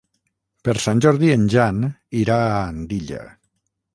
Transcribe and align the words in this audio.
Per 0.67 0.73
Sant 0.85 1.03
Jordi 1.05 1.29
en 1.33 1.43
Jan 1.55 1.85
irà 2.21 2.39
a 2.45 2.57
Andilla. 2.73 3.23